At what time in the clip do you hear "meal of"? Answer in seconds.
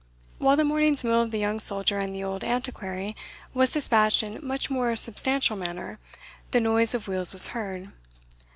1.05-1.29